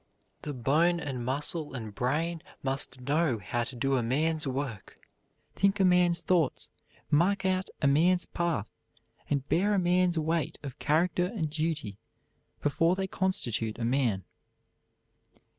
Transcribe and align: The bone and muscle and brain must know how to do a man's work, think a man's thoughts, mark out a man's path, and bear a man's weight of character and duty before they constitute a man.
The 0.41 0.55
bone 0.55 0.99
and 0.99 1.23
muscle 1.23 1.75
and 1.75 1.93
brain 1.93 2.41
must 2.63 3.01
know 3.01 3.37
how 3.37 3.63
to 3.65 3.75
do 3.75 3.97
a 3.97 4.01
man's 4.01 4.47
work, 4.47 4.95
think 5.53 5.79
a 5.79 5.85
man's 5.85 6.21
thoughts, 6.21 6.71
mark 7.11 7.45
out 7.45 7.69
a 7.83 7.87
man's 7.87 8.25
path, 8.25 8.65
and 9.29 9.47
bear 9.47 9.75
a 9.75 9.77
man's 9.77 10.17
weight 10.17 10.57
of 10.63 10.79
character 10.79 11.25
and 11.27 11.51
duty 11.51 11.99
before 12.63 12.95
they 12.95 13.05
constitute 13.05 13.77
a 13.77 13.85
man. 13.85 14.23